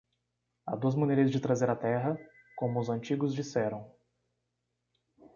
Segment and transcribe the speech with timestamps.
[0.65, 2.17] Há duas maneiras de trazer a terra,
[2.55, 3.87] como os antigos disseram.